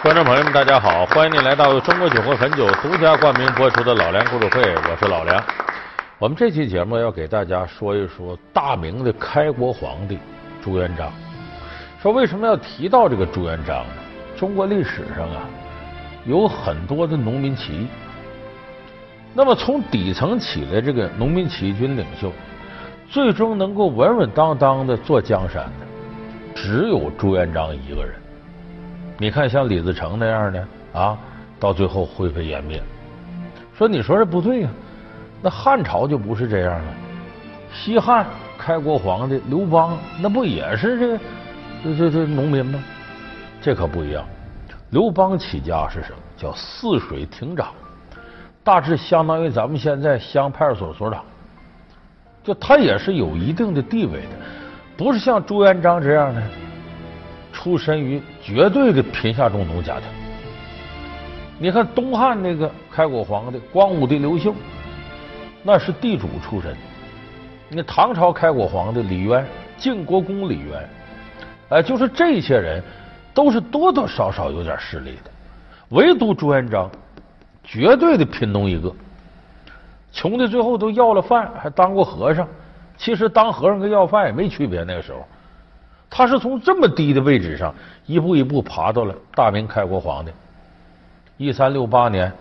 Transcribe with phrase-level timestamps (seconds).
[0.00, 1.04] 观众朋友们，大家好！
[1.06, 5.44] 欢迎您来到中国酒会汾酒独家冠名播出的老梁故事会，我是老梁。
[6.20, 10.16] 我们这期节目要给大家说一说大明的开国皇帝
[10.62, 11.10] 朱元璋。
[12.00, 13.92] 说为什么要提到这个朱元璋呢？
[14.36, 15.42] 中国历史上啊，
[16.24, 17.88] 有很多的农民起义。
[19.34, 22.32] 那么从底层起来，这个农民起义军领袖，
[23.10, 25.86] 最终能够稳稳当当的坐江山的，
[26.54, 28.14] 只有朱元璋一个人。
[29.20, 31.18] 你看，像李自成那样的啊，
[31.58, 32.80] 到最后灰飞烟灭。
[33.76, 34.70] 说你说这不对呀？
[35.42, 36.94] 那汉朝就不是这样了。
[37.74, 38.24] 西汉
[38.56, 41.18] 开国皇帝刘邦，那不也是这
[41.82, 42.80] 这这这农民吗？
[43.60, 44.24] 这可不一样。
[44.90, 46.18] 刘邦起家是什么？
[46.36, 47.72] 叫泗水亭长，
[48.62, 51.24] 大致相当于咱们现在乡派出所所长。
[52.44, 54.28] 就他也是有一定的地位的，
[54.96, 56.40] 不是像朱元璋这样的。
[57.52, 60.08] 出身于绝对的贫下中农家庭。
[61.58, 64.54] 你看东汉那个开国皇帝光武帝刘秀，
[65.62, 66.74] 那是地主出身。
[67.68, 70.88] 那唐朝开国皇帝李渊，晋国公李渊，
[71.68, 72.82] 哎，就是这些人
[73.34, 75.30] 都是多多少少有点势力的。
[75.90, 76.90] 唯独朱元璋，
[77.62, 78.90] 绝对的贫农一个，
[80.10, 82.48] 穷的最后都要了饭，还当过和尚。
[82.96, 85.18] 其实当和尚跟要饭也没区别，那个时候。
[86.10, 87.74] 他是从这么低的位置上
[88.06, 90.32] 一步一步爬到了大明开国皇帝。
[91.36, 92.32] 一三六八年，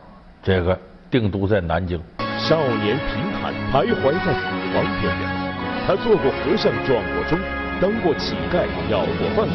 [0.42, 0.78] 这个
[1.12, 2.02] 定都在南京。
[2.38, 5.38] 少年贫寒，徘徊在死亡边缘。
[5.86, 7.38] 他做过和尚，撞过钟，
[7.80, 9.48] 当过乞丐，要过饭。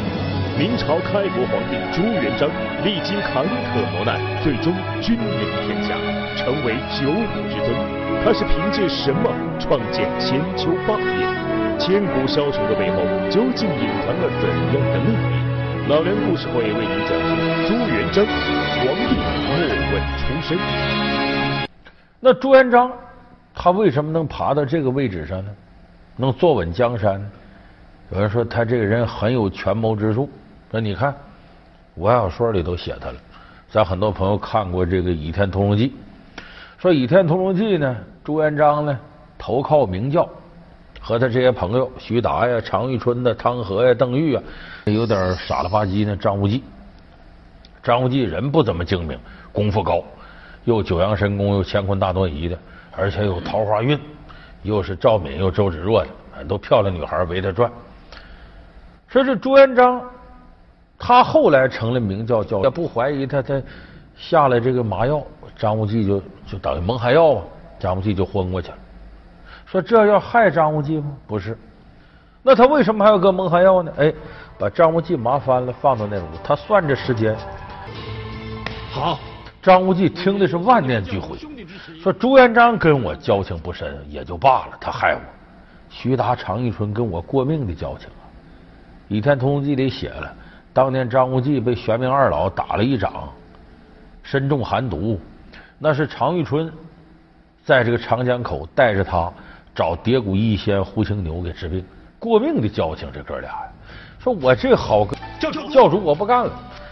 [0.57, 2.47] 明朝开国皇帝朱元璋
[2.83, 5.95] 历经坎坷磨难，最终君临天下，
[6.37, 7.75] 成为九五之尊。
[8.23, 11.62] 他是凭借什么创建千秋霸业？
[11.79, 12.97] 千古枭雄的背后，
[13.29, 15.17] 究竟隐藏了怎样的秘密？
[15.89, 17.35] 老梁故事会为您讲述
[17.67, 19.15] 朱元璋皇帝
[19.47, 19.51] 莫
[19.91, 20.57] 问出身。
[22.19, 22.91] 那朱元璋
[23.53, 25.51] 他为什么能爬到这个位置上呢？
[26.15, 27.21] 能坐稳江山？
[28.11, 30.29] 有人说他这个人很有权谋之术。
[30.71, 31.13] 那你看
[31.95, 33.15] 武侠小说里都写他了。
[33.69, 35.89] 咱很多朋友看过这个《倚天屠龙记》，
[36.77, 38.97] 说《倚天屠龙记》呢，朱元璋呢
[39.37, 40.29] 投靠明教。
[41.05, 44.43] 和他这些朋友，徐达呀、常遇春呐汤和呀、邓玉啊，
[44.85, 46.15] 有点傻了吧唧呢。
[46.15, 46.63] 张无忌，
[47.83, 49.19] 张无忌人不怎么精明，
[49.51, 50.01] 功夫高，
[50.63, 52.57] 又九阳神功，又乾坤大挪移的，
[52.95, 53.99] 而且有桃花运，
[54.61, 57.69] 又是赵敏又周芷若的，都漂亮女孩围他转。
[59.09, 60.01] 说这朱元璋，
[60.97, 63.61] 他后来成了明教教，也不怀疑他，他
[64.15, 65.21] 下了这个麻药，
[65.57, 67.43] 张无忌就就等于蒙汗药啊，
[67.77, 68.77] 张无忌就昏过去了。
[69.73, 71.17] 说这要害张无忌吗？
[71.25, 71.57] 不是，
[72.43, 73.91] 那他为什么还要搁蒙汗药呢？
[73.97, 74.13] 哎，
[74.59, 77.35] 把张无忌麻翻了，放到那屋，他算着时间。
[78.91, 79.17] 好，
[79.63, 81.35] 张无忌听的是万念俱灰，
[81.99, 85.21] 说朱元璋跟我交情不深也就罢了，他害我。
[85.89, 88.29] 徐达、常遇春跟我过命的交情啊，
[89.07, 90.31] 《倚天屠龙记》里写了，
[90.71, 93.27] 当年张无忌被玄冥二老打了一掌，
[94.21, 95.19] 身中寒毒，
[95.79, 96.71] 那是常遇春
[97.65, 99.33] 在这个长江口带着他。
[99.75, 101.83] 找叠谷义仙胡青牛给治病，
[102.19, 103.71] 过命的交情，这哥俩呀，
[104.19, 106.51] 说我这好个教主，教主我不干了。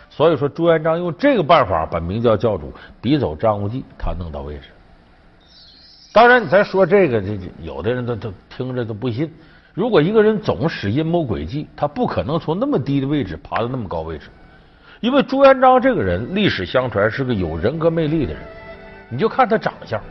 [0.10, 4.64] 所以说朱元璋用这个办法把明教教主逼走张无忌，他弄到位置。
[6.14, 9.34] 当然，你再说这个，这这有的人都都听着都不信。
[9.74, 14.28] 如果一个人总使阴谋诡计，他不可能从那么低的位置爬到那么高位置。
[15.00, 18.42] 因为朱元璋这个人，历史相传是个有人格魅力的人，
[19.10, 20.02] 你就看他长相。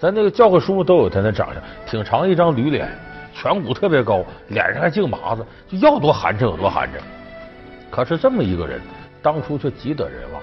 [0.00, 2.88] 咱那个教科书都有他那长相，挺长一张驴脸，
[3.36, 6.92] 颧骨特别高，脸上还净麻子，就要多寒碜有多寒碜。
[7.90, 8.80] 可是这么一个人，
[9.20, 10.40] 当初却极得人望。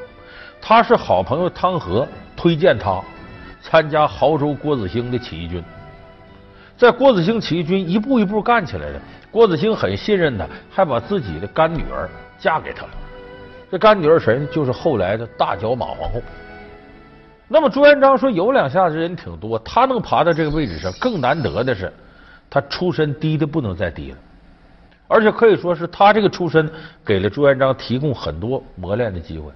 [0.61, 3.01] 他是好朋友汤和推荐他
[3.59, 5.63] 参加亳州郭子兴的起义军，
[6.77, 9.01] 在郭子兴起义军一步一步干起来的，
[9.31, 12.07] 郭子兴很信任他，还把自己的干女儿
[12.37, 12.89] 嫁给他了。
[13.71, 14.47] 这干女儿谁呢？
[14.51, 16.21] 就是后来的大脚马皇后。
[17.47, 21.91] 那么朱元璋说有两下子人挺多，他能爬到这个位置上，更难得的是
[22.49, 24.17] 他出身低的不能再低了，
[25.07, 26.69] 而且可以说是他这个出身
[27.05, 29.49] 给了朱元璋提供很多磨练的机会。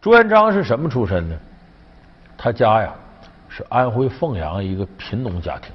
[0.00, 1.36] 朱元璋是什么出身呢？
[2.36, 2.92] 他家呀
[3.48, 5.72] 是安徽凤阳一个贫农家庭，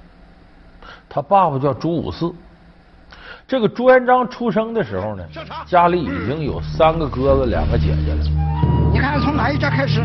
[1.10, 2.32] 他爸爸叫朱五四。
[3.48, 5.26] 这个朱元璋出生的时候呢，
[5.66, 8.24] 家里已经有三个哥哥两个姐姐了。
[8.92, 10.02] 你看从哪一家开始？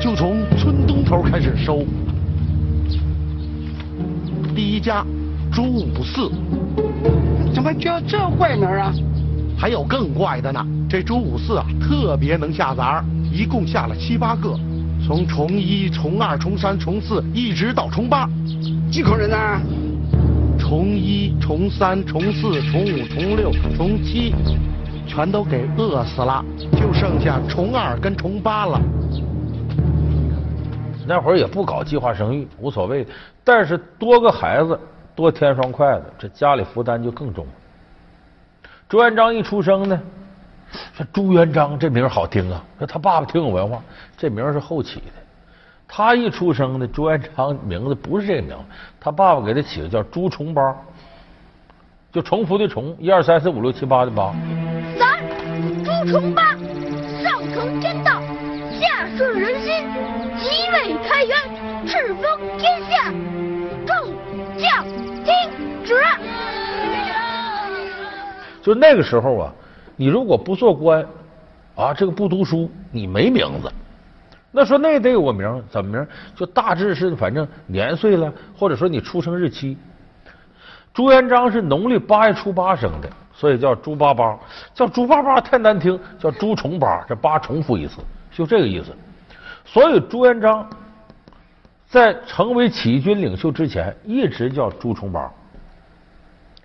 [0.00, 1.84] 就从村东头开始收，
[4.54, 5.04] 第一家
[5.52, 6.30] 朱五四，
[7.52, 8.92] 怎么叫这怪名啊？
[9.58, 14.56] 还有更怪的呢，这朱五四啊，特别能下杂儿，一共下了七八个，
[15.04, 18.30] 从重一、重二、重三、重四，一直到重八。
[18.92, 19.36] 几口人呢？
[20.60, 24.32] 重一、重三、重四、重五、重六、重七，
[25.08, 28.80] 全都给饿死了，就剩下重二跟重八了。
[31.08, 33.06] 那会儿也不搞计划生育，无所谓。
[33.42, 34.78] 但是多个孩子，
[35.14, 37.46] 多添双筷子，这家里负担就更重。
[38.86, 39.98] 朱元璋一出生呢，
[40.92, 43.82] 说朱元璋这名好听啊，说他爸爸挺有文化，
[44.18, 45.12] 这名是后起的。
[45.88, 48.64] 他一出生呢，朱元璋 名字不是这名字，
[49.00, 50.76] 他爸爸给他起的叫朱重八，
[52.12, 54.34] 就重复的重，一二三四五六七八的八。
[54.98, 55.18] 三，
[55.82, 56.54] 朱重八，
[60.78, 61.36] 即位开元，
[61.86, 62.22] 赤封
[62.56, 63.12] 天下，
[63.84, 64.14] 众
[64.56, 64.84] 将
[65.24, 65.34] 听
[65.84, 65.94] 旨。
[68.62, 69.52] 就那个时候啊，
[69.96, 71.04] 你如果不做官
[71.74, 73.68] 啊，这个不读书，你没名字。
[74.52, 76.06] 那说那得有个名，怎么名？
[76.36, 79.76] 就大致是反正年岁了，或者说你出生日期。
[80.94, 84.38] 朱元璋是农历八月初八生的，所以叫朱八八。
[84.74, 87.96] 叫朱八八太难听，叫朱重八，这八重复一次，
[88.30, 88.94] 就这个意思。
[89.70, 90.66] 所以朱元璋
[91.86, 95.30] 在成为起义军领袖之前，一直叫朱重八。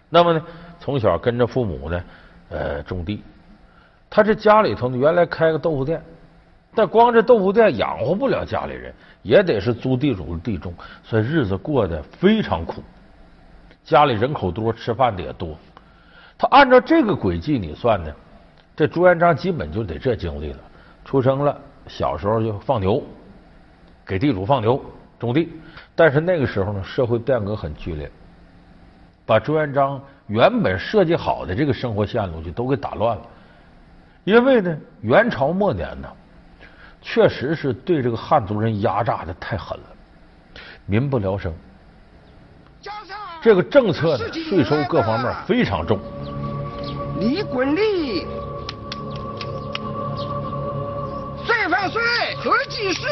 [0.10, 0.42] 那么呢，
[0.80, 2.04] 从小跟着父母呢，
[2.50, 3.22] 呃，种地。
[4.10, 6.02] 他这家里头呢，原来开个豆腐店。
[6.76, 8.92] 但光这豆腐店养活不了家里人，
[9.22, 10.74] 也得是租地主的地种，
[11.04, 12.82] 所以日子过得非常苦。
[13.84, 15.58] 家里人口多，吃饭的也多。
[16.38, 18.12] 他按照这个轨迹你算呢，
[18.76, 20.60] 这朱元璋基本就得这经历了。
[21.06, 23.04] 出生了，小时候就放牛，
[24.06, 24.84] 给地主放牛
[25.20, 25.52] 种地。
[25.96, 28.12] 但是那个时候呢，社会变革很剧烈，
[29.26, 33.24] 把朱元璋原本设计好的这个生活线路就都给打乱了。
[34.24, 36.08] 因为呢，元朝末年呢。
[37.06, 39.84] 确实是对这个汉族人压榨的太狠了，
[40.86, 41.54] 民不聊生。
[43.42, 46.00] 这个政策呢，税收各方面非常重。
[47.20, 48.26] 李滚利，
[51.64, 52.02] 税反税
[52.40, 53.06] 合计是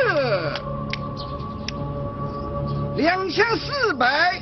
[2.98, 4.42] 两千四百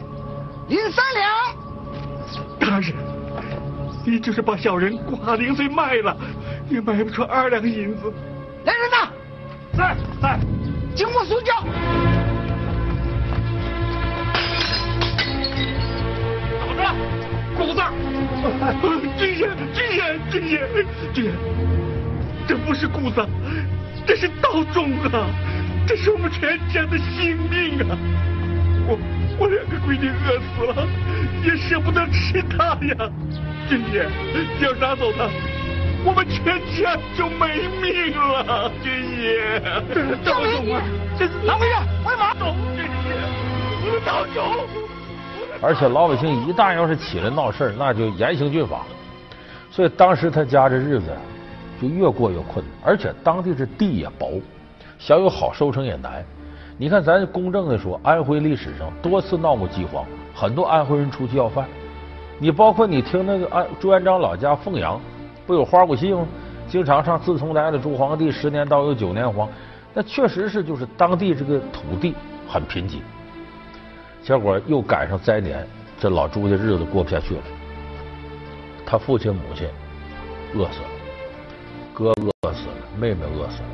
[0.68, 1.30] 零三两。
[2.60, 2.92] 大人，
[4.04, 6.18] 你就是把小人挂零碎卖了，
[6.70, 8.12] 也卖不出二两银子。
[8.64, 9.12] 来人呐！
[9.78, 10.40] 在在，
[10.96, 11.64] 经过搜教。
[16.60, 16.84] 怎么着？
[17.56, 17.82] 谷子？
[19.20, 20.68] 军爷，军爷，军爷，
[21.14, 21.32] 军爷，
[22.48, 23.24] 这不是谷子，
[24.10, 25.30] 这是道种啊！
[25.86, 27.96] 这是我们全家的性命啊！
[28.88, 28.98] 我
[29.38, 30.88] 我两个闺女饿死了，
[31.46, 33.08] 也舍不得吃它呀！
[33.70, 34.08] 军爷，
[34.66, 35.30] 要拿走它。
[36.04, 38.92] 我们全家就没命了，军
[39.22, 39.62] 爷。
[40.26, 40.82] 赵明，
[41.16, 41.76] 这是拿回事？
[42.04, 43.14] 快马走，军爷，
[43.86, 44.68] 我们逃走。
[45.62, 48.88] 而且老百姓一旦要是起来闹事那就严刑峻法。
[49.70, 51.16] 所以当时他家这日子
[51.82, 54.42] 就越过越困难，而且当地这地也薄，
[54.98, 56.26] 想有好收成也难。
[56.78, 61.66] 你看，咱公正的说，安徽历史上多次闹过饥荒，很多安徽人出去要饭。
[62.38, 65.00] 你包括你听那个安朱元璋老家凤阳。
[65.46, 66.28] 不有花鼓戏吗？
[66.68, 69.50] 经常唱“自从来了朱皇帝，十年倒有九年荒”。
[69.96, 72.14] 那确实是，就是当地这个土地
[72.48, 73.00] 很贫瘠。
[74.22, 75.68] 结果又赶上灾年，
[76.00, 77.42] 这老朱的日子过不下去了。
[78.86, 79.68] 他父亲母亲
[80.54, 80.90] 饿死了，
[82.00, 83.70] 哥饿死了，妹妹饿死了，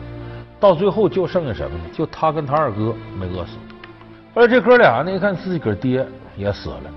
[0.59, 1.83] 到最后就剩下什么呢？
[1.93, 3.57] 就他跟他二哥没饿死。
[4.33, 6.05] 而这哥俩呢，一看自己个爹
[6.35, 6.91] 也死了，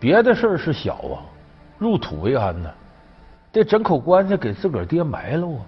[0.00, 1.20] 别的事儿是小啊，
[1.76, 2.70] 入土为安呢。
[3.52, 5.60] 得整口棺材给自个儿爹埋了啊！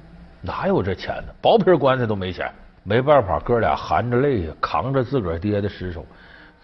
[0.42, 1.32] 哪有这钱呢？
[1.40, 2.50] 薄皮棺材都没钱，
[2.82, 6.04] 没办法，哥俩含着泪，扛着自个儿爹的尸首，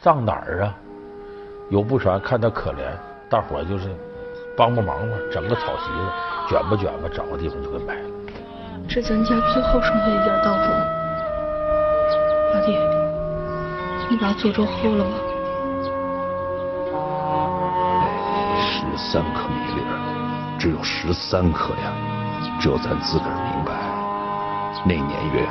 [0.01, 0.77] 葬哪儿啊？
[1.71, 2.79] 有不少看他可怜，
[3.29, 3.89] 大伙儿就是
[4.57, 6.09] 帮帮忙吧，整个草席子，
[6.49, 8.09] 卷吧卷吧，找个地方就给埋了。
[8.89, 10.67] 这咱家最后剩下一点稻种，
[12.55, 12.79] 老弟，
[14.09, 15.11] 你把做粥喝了吧。
[18.59, 20.03] 十三颗米粒儿。
[20.59, 21.93] 只有十三颗呀！
[22.59, 23.73] 只有咱自个儿明白，
[24.87, 25.47] 那年月，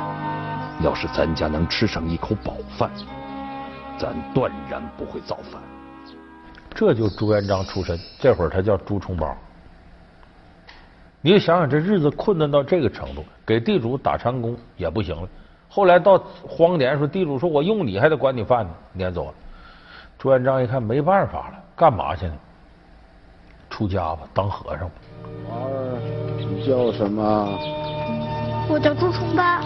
[0.80, 2.90] 要是咱家能吃上一口饱饭，
[3.96, 5.62] 咱断然不会造反。
[6.76, 9.34] 这就朱元璋出身，这会儿他叫朱重八。
[11.22, 15.26] 你想想，这日子困难到这个程度，给地主打长工也不行了。
[15.70, 19.34] 后来到荒年，时候地主说我用你还得管你饭呢，撵走了。
[20.18, 22.34] 朱元璋一看没办法了，干嘛去呢？
[23.70, 24.94] 出家吧，当和尚吧。
[25.48, 25.98] 娃儿，
[26.38, 27.58] 你叫什么？
[28.68, 29.62] 我叫朱重八。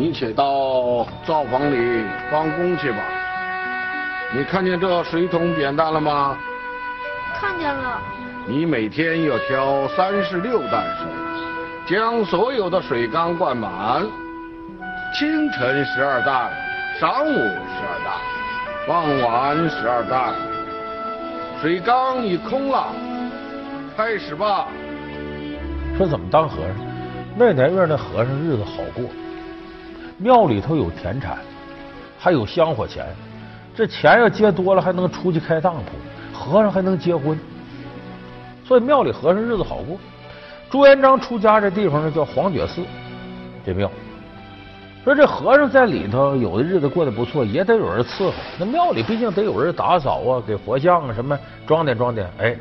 [0.00, 2.02] 你且到灶房里
[2.32, 2.96] 帮工去吧。
[4.34, 6.38] 你看见这水桶扁担了吗？
[7.38, 8.00] 看见了。
[8.46, 11.06] 你每天要挑三十六担水，
[11.86, 14.02] 将所有的水缸灌满。
[15.18, 16.50] 清晨十二担，
[16.98, 18.14] 晌午十二担，
[18.88, 20.32] 傍晚十二担。
[21.60, 22.86] 水缸已空了，
[23.98, 24.66] 开始吧。
[25.98, 26.74] 说怎么当和尚？
[27.36, 29.04] 那年月那和尚日子好过。
[30.22, 31.38] 庙里头有田产，
[32.18, 33.06] 还有香火钱，
[33.74, 37.38] 这钱要接多了，还能出去开当铺，和尚还能结婚，
[38.62, 39.96] 所以庙里和尚日子好过。
[40.70, 42.82] 朱元璋出家这地方呢，叫黄觉寺，
[43.64, 43.90] 这庙。
[45.02, 48.34] 说这和尚在里头，有的日子过得不错，也得有人伺候。
[48.58, 52.30] 那庙里毕竟得有人打扫啊，给佛像啊什么装点装点。
[52.38, 52.54] 哎，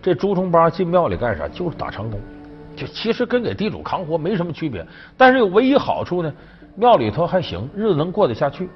[0.00, 1.48] 这朱重八进庙里干啥？
[1.48, 2.20] 就是打长工，
[2.76, 4.86] 就其实跟给地主扛活没什么区别，
[5.16, 6.32] 但是有唯一好处呢。
[6.76, 8.68] 庙里头还行，日子能过得下去，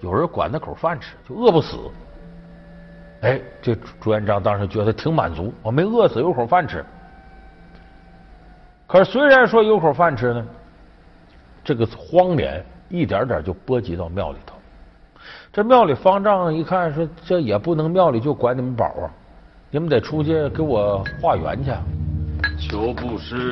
[0.00, 1.76] 有人管他口饭吃，就饿不死。
[3.20, 6.84] 哎，这朱元璋当时觉得挺满足，我没饿死，有口饭吃。
[8.86, 10.46] 可是虽然说有口饭吃呢，
[11.62, 14.54] 这个荒年一点点就波及到庙里头。
[15.52, 19.10] 这庙里方丈一看说，这也不能庙里就管你们宝啊，
[19.70, 21.70] 你们得出去给我化缘去。
[22.58, 23.50] 求布施，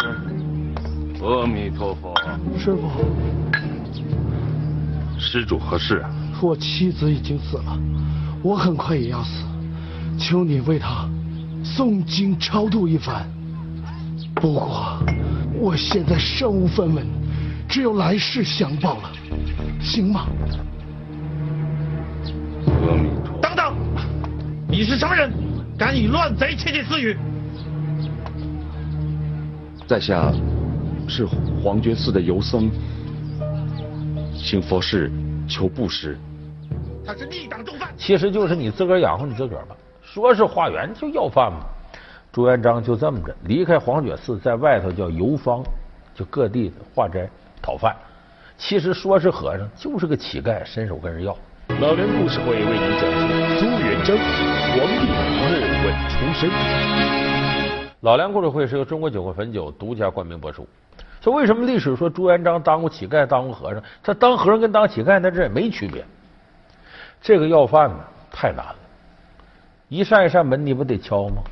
[1.22, 2.14] 阿弥陀佛。
[2.56, 3.45] 师傅。
[5.18, 6.10] 施主何事啊？
[6.40, 7.78] 我妻子已经死了，
[8.42, 9.44] 我很快也要死，
[10.18, 11.08] 求你为她
[11.64, 13.26] 诵经超度一番。
[14.34, 14.98] 不过
[15.54, 17.06] 我现在身无分文，
[17.68, 19.10] 只有来世相报了，
[19.80, 20.26] 行吗？
[22.66, 23.38] 阿弥陀。
[23.40, 23.74] 等等，
[24.68, 25.32] 你是什么人？
[25.78, 27.16] 敢以乱贼窃窃私语？
[29.86, 30.32] 在下
[31.08, 31.26] 是
[31.62, 32.70] 黄觉寺的游僧。
[34.46, 35.10] 请佛事
[35.48, 36.16] 求布施，
[37.04, 39.74] 他是逆党重犯，其实就是你自个儿养活你自个儿吧。
[40.04, 41.66] 说是化缘就要饭嘛。
[42.32, 45.64] 朱元璋就这么着离开黄觉寺，在外头叫游方，
[46.14, 47.28] 就各地的化斋
[47.60, 47.96] 讨饭。
[48.56, 51.36] 其实说是和尚，就是个乞丐，伸手跟人要。
[51.80, 53.26] 老梁故事会为您讲述
[53.58, 55.50] 朱元璋皇帝莫
[55.82, 56.48] 问出身。
[58.02, 60.64] 老梁故事会是由中国酒会汾酒独家冠名播出。
[61.26, 63.82] 说为什么历史说朱元璋当过乞丐，当过和尚？
[64.00, 66.06] 他当和尚跟当乞丐那这也没区别。
[67.20, 67.96] 这个要饭呢，
[68.30, 68.76] 太难了，
[69.88, 71.42] 一扇一扇门你不得敲吗？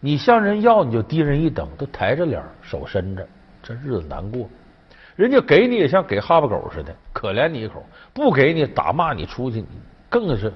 [0.00, 3.28] 你向人要你就低人一等，都抬着脸，手伸着，
[3.62, 4.48] 这日子难过。
[5.16, 7.82] 人家给你也像给哈巴狗似的，可怜你一口；
[8.14, 9.62] 不给你打骂你出去，
[10.08, 10.50] 更是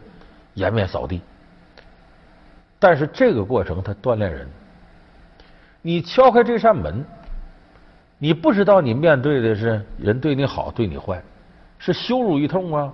[0.54, 1.20] 颜面扫地。
[2.78, 4.48] 但是这个过程它锻炼人，
[5.82, 7.04] 你敲开这扇门。
[8.24, 11.22] 你不知道你面对的是人对你好对你坏，
[11.78, 12.90] 是羞辱一通啊，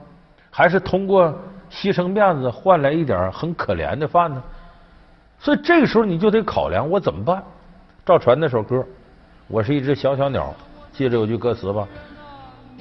[0.51, 1.33] 还是通过
[1.71, 4.43] 牺牲面子换来一点很可怜的饭呢？
[5.39, 7.41] 所以这个时候你就得考量我怎么办。
[8.05, 8.85] 赵传那首歌，
[9.47, 10.53] 我是一只小小鸟，
[10.93, 11.87] 记着有句歌词吧，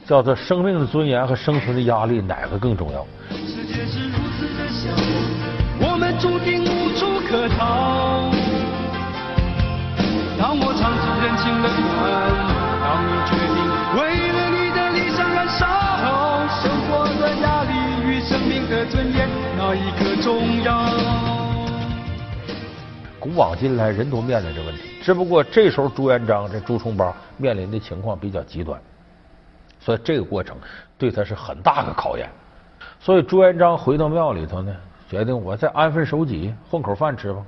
[0.08, 4.90] 叫做“生命的尊严和生存的压力哪个更重要？”世界是如此的小，
[5.88, 8.32] 我们注定无处可逃。
[10.36, 10.98] 当我唱
[11.30, 12.02] 出人情冷暖，
[12.82, 13.56] 当你决定
[13.96, 15.68] 为了你的理想燃烧，
[16.48, 17.72] 生活的压力
[18.04, 20.90] 与生命的尊严，哪一个重要？
[23.20, 28.82] 古往今来，人都面临着问题，只不过这时候朱元璋这朱重八面临的情况比较极端，
[29.80, 30.58] 所以这个过程
[30.98, 32.28] 对他是很大的考验。
[33.00, 34.76] 所以朱元璋回到庙里头呢，
[35.08, 37.42] 决定我再安分守己，混口饭吃吧。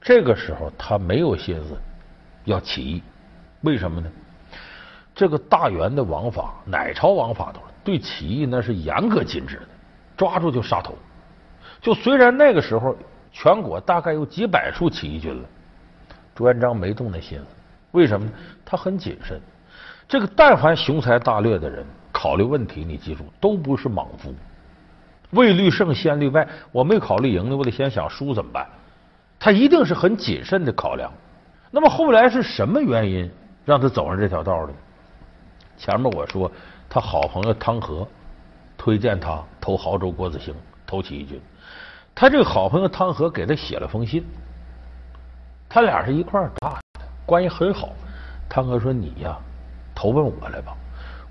[0.00, 1.76] 这个时候他没有心思。
[2.44, 3.02] 要起义，
[3.62, 4.10] 为什么呢？
[5.14, 9.68] 这个大元的王法，哪朝王法都对起义那是严格禁止的，
[10.16, 10.94] 抓住就杀头。
[11.80, 12.96] 就虽然那个时候
[13.32, 15.48] 全国大概有几百处起义军了，
[16.34, 17.46] 朱元璋没动那心思。
[17.90, 18.32] 为什么呢？
[18.64, 19.40] 他很谨慎。
[20.08, 24.34] 这个但凡雄才大略的人，考虑问题，你记住，都不是莽夫。
[25.30, 28.66] 未虑胜先虑败，我没考虑赢呢，我得先想输怎么办？
[29.38, 31.12] 他一定是很谨慎的考量。
[31.70, 33.30] 那么后来是什么原因
[33.64, 34.72] 让他走上这条道的？
[35.76, 36.50] 前面我说
[36.88, 38.06] 他好朋友汤和
[38.76, 40.54] 推荐他投亳州郭子兴
[40.86, 41.40] 投起义军，
[42.14, 44.24] 他这个好朋友汤和给他写了封信，
[45.68, 47.90] 他俩是一块儿大的，关系很好。
[48.48, 49.38] 汤和说：“你呀，
[49.94, 50.76] 投奔我来吧，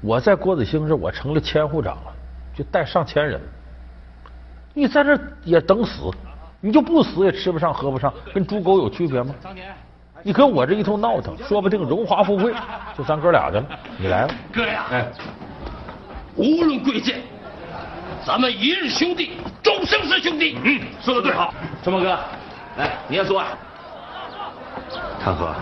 [0.01, 2.13] 我在郭子兴这我成了千户长了，
[2.55, 3.41] 就带上千人。
[4.73, 6.09] 你在这也等死，
[6.61, 9.35] 你就不死也吃不上喝不上，跟猪狗有区别吗？
[10.23, 12.53] 你跟我这一通闹腾，说不定荣华富贵
[12.97, 13.65] 就咱哥俩的了。
[13.97, 14.85] 你来吧，哥呀！
[14.91, 15.05] 哎，
[16.35, 17.21] 无论贵贱，
[18.25, 19.31] 咱们一日兄弟，
[19.63, 20.57] 终生是兄弟。
[20.63, 21.53] 嗯，说的对，好。
[21.83, 22.19] 春风哥，
[22.77, 23.43] 来，你也说。
[25.23, 25.53] 唐河，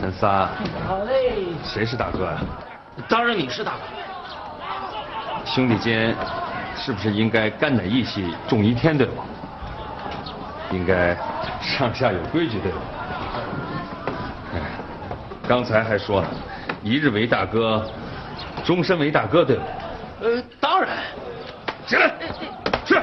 [0.00, 0.48] 咱仨。
[0.86, 1.44] 好嘞。
[1.62, 2.40] 谁是大哥啊？
[3.08, 3.78] 当然你是大哥。
[5.44, 6.14] 兄弟间，
[6.76, 9.24] 是不是应该肝胆义气重于天，对吧？
[10.70, 11.16] 应该
[11.60, 12.78] 上下有规矩，对吧？
[15.48, 16.28] 刚才还说呢，
[16.82, 17.82] 一日为大哥，
[18.66, 19.62] 终身为大哥，对吧？
[20.20, 20.90] 呃，当然。
[21.86, 22.12] 起来，
[22.84, 23.00] 是。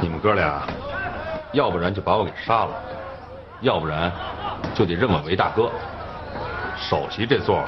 [0.00, 0.62] 你们哥俩，
[1.52, 2.70] 要不然就把我给杀了，
[3.60, 4.12] 要不然
[4.72, 5.68] 就得认我为大哥。
[6.76, 7.64] 首席这座，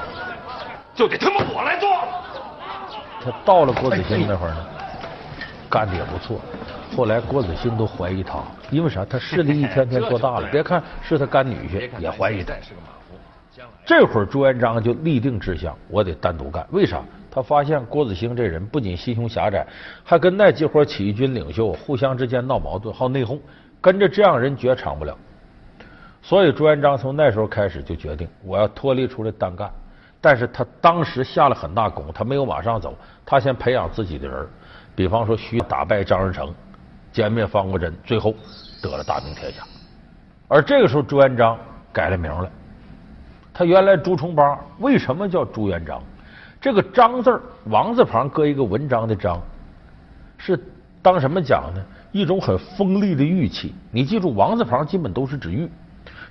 [0.94, 1.90] 就得他妈我来坐。
[3.24, 4.64] 他到了郭子兴那会儿呢，
[5.68, 6.40] 干的也不错。
[6.94, 9.04] 后来郭子兴都怀疑他，因为啥？
[9.04, 10.48] 他势力一天天做大了。
[10.52, 12.54] 别看是他干女婿，也怀疑他。
[13.84, 16.66] 这会儿朱元璋就立定志向，我得单独干。
[16.70, 17.00] 为啥？
[17.30, 19.66] 他发现郭子兴这人不仅心胸狭窄，
[20.02, 23.38] 还跟那几伙起义军领袖互相之间闹矛盾，好内讧，
[23.80, 25.16] 跟着这样人绝长不了。
[26.22, 29.70] 所以朱元璋从那时候开始就决定，我要脱离出来单干。
[30.20, 34.46] 但是他当时下了很大功，他没有马上走，他先培养自己的人，
[34.94, 36.52] 比方说需打败张士诚。
[37.16, 38.34] 歼灭方国珍，最后
[38.82, 39.62] 得了大名天下。
[40.48, 41.58] 而这个时候，朱元璋
[41.90, 42.50] 改了名了。
[43.54, 46.02] 他原来朱重八为什么叫朱元璋？
[46.60, 49.40] 这个“璋”字，王字旁搁一个文章的“章”，
[50.36, 50.62] 是
[51.00, 51.82] 当什么讲呢？
[52.12, 53.74] 一种很锋利的玉器。
[53.90, 55.66] 你记住，王字旁基本都是指玉。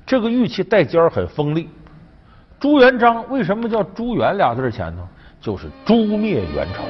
[0.06, 1.68] 这个玉器带尖儿，很锋利。
[2.60, 5.02] 朱元璋为什么叫朱元俩字前头？
[5.42, 6.84] 就是诛灭元朝。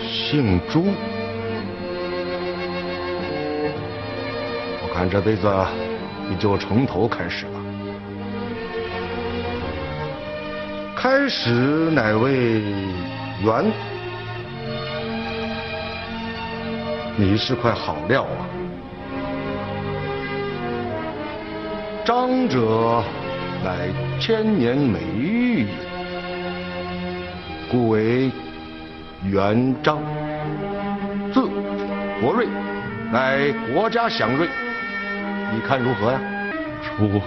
[0.00, 0.84] 姓朱。
[4.96, 5.46] 看这辈子，
[6.26, 7.60] 你就从头开始了。
[10.96, 11.50] 开始
[11.90, 12.62] 乃为
[13.42, 13.70] 元，
[17.14, 18.48] 你是块好料啊。
[22.02, 23.04] 张者，
[23.62, 25.66] 乃千年美玉，
[27.70, 28.30] 故为
[29.24, 29.98] 元璋。
[31.34, 31.46] 字
[32.18, 32.46] 国瑞，
[33.12, 34.48] 乃国家祥瑞。
[35.52, 36.20] 你看如何呀？
[36.98, 37.22] 朱元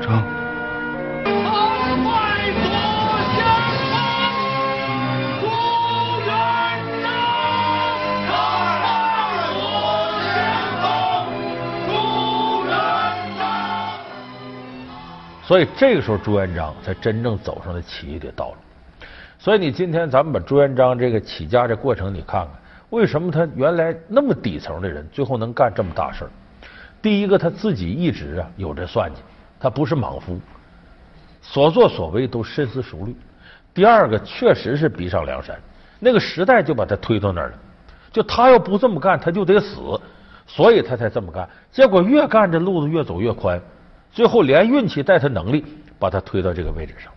[0.00, 0.22] 璋。
[15.42, 18.56] 所以这个时候，朱元璋才真正走上了起义的道路。
[19.38, 22.48] 所以你今天咱们把朱元璋这个起家这过程你看看，
[22.90, 26.30] 为什么他原来那么底层的人，最后能干这么大事儿？
[27.00, 29.20] 第一个他自己一直啊有这算计，
[29.60, 30.40] 他不是莽夫，
[31.40, 33.14] 所作所为都深思熟虑。
[33.72, 35.56] 第二个确实是逼上梁山，
[36.00, 37.58] 那个时代就把他推到那儿了，
[38.10, 39.76] 就他要不这么干他就得死，
[40.48, 41.48] 所以他才这么干。
[41.70, 43.60] 结果越干这路子越走越宽，
[44.10, 45.64] 最后连运气带他能力
[45.96, 47.12] 把他推到这个位置上。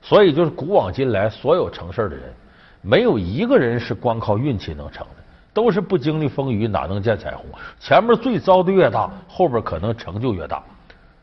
[0.00, 2.32] 所以，就是古往今来，所有成事的人，
[2.80, 7.44] 没有一个人是光靠运气能成的，都是不经历风雨哪能见彩虹。
[7.78, 10.62] 前面罪遭的越大，后边可能成就越大。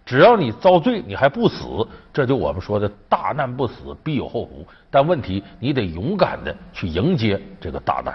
[0.06, 1.66] 只要你遭罪，你还不死，
[2.14, 4.64] 这就我们说的大难不死，必有后福。
[4.92, 8.14] 但问题，你得勇敢的去迎接这个大难。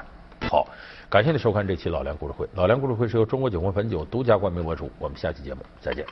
[0.48, 0.68] 好，
[1.08, 2.48] 感谢你收看这期老梁故事会。
[2.54, 4.88] 老梁故事会是由中国酒魂汾酒独家冠名播出。
[5.00, 6.06] 我们下期节目再见。